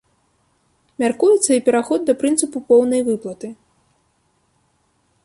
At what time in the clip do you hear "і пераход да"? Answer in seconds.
1.57-2.13